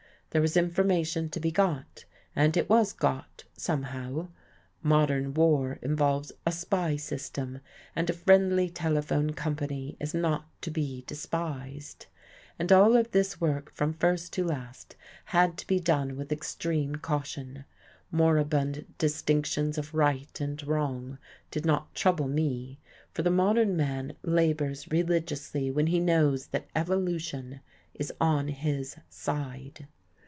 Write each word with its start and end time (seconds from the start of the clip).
There 0.33 0.41
was 0.41 0.55
information 0.55 1.27
to 1.31 1.41
be 1.41 1.51
got, 1.51 2.05
and 2.33 2.55
it 2.55 2.69
was 2.69 2.93
got 2.93 3.43
somehow. 3.57 4.29
Modern 4.81 5.33
war 5.33 5.77
involves 5.81 6.31
a 6.45 6.53
spy 6.53 6.95
system, 6.95 7.59
and 7.97 8.09
a 8.09 8.13
friendly 8.13 8.69
telephone 8.69 9.33
company 9.33 9.97
is 9.99 10.13
not 10.13 10.45
to 10.61 10.71
be 10.71 11.03
despised. 11.05 12.05
And 12.57 12.71
all 12.71 12.95
of 12.95 13.11
this 13.11 13.41
work 13.41 13.73
from 13.73 13.91
first 13.91 14.31
to 14.35 14.45
last 14.45 14.95
had 15.25 15.57
to 15.57 15.67
be 15.67 15.81
done 15.81 16.15
with 16.15 16.31
extreme 16.31 16.95
caution. 16.95 17.65
Moribund 18.09 18.85
distinctions 18.97 19.77
of 19.77 19.93
right 19.93 20.39
and 20.39 20.65
wrong 20.65 21.17
did 21.51 21.65
not 21.65 21.93
trouble 21.93 22.29
me, 22.29 22.79
for 23.13 23.21
the 23.21 23.29
modern 23.31 23.75
man 23.75 24.13
labours 24.23 24.87
religiously 24.91 25.69
when 25.69 25.87
he 25.87 25.99
knows 25.99 26.47
that 26.47 26.69
Evolution 26.73 27.59
is 27.93 28.13
on 28.21 28.47
his 28.47 28.95
side. 29.09 29.89